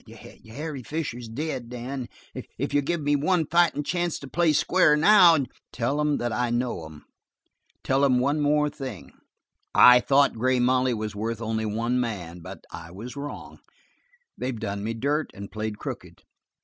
"Harry 0.47 0.81
Fisher's 0.81 1.29
dead, 1.29 1.69
Dan, 1.69 2.09
if 2.57 2.73
you'll 2.73 2.81
give 2.83 3.01
me 3.01 3.15
one 3.15 3.45
fightin' 3.45 3.83
chance 3.83 4.17
to 4.17 4.27
play 4.27 4.51
square 4.51 4.97
now" 4.97 5.37
"Tell 5.71 6.01
'em 6.01 6.17
that 6.17 6.31
I 6.33 6.49
know 6.49 6.87
'em. 6.87 7.05
Tell 7.83 8.03
'em 8.03 8.17
one 8.17 8.41
thing 8.71 9.03
more. 9.03 9.21
I 9.75 9.99
thought 9.99 10.33
Grey 10.39 10.59
Molly 10.59 10.95
was 10.95 11.15
worth 11.15 11.39
only 11.39 11.67
one 11.67 11.99
man. 11.99 12.39
But 12.39 12.63
I 12.71 12.89
was 12.89 13.15
wrong. 13.15 13.59
They've 14.35 14.59
done 14.59 14.83
me 14.83 14.95
dirt 14.95 15.29
and 15.35 15.51
played 15.51 15.77
crooked. 15.77 16.23